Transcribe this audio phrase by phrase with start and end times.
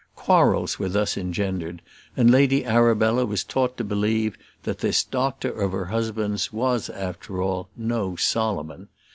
[0.15, 1.79] Quarrels were thus engendered,
[2.17, 7.39] and Lady Arabella was taught to believe that this doctor of her husband's was after
[7.39, 8.87] all no Solomon.